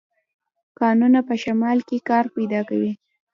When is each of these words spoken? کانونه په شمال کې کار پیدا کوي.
کانونه 0.79 1.19
په 1.27 1.33
شمال 1.43 1.77
کې 1.87 1.97
کار 2.09 2.25
پیدا 2.35 2.61
کوي. 2.69 2.91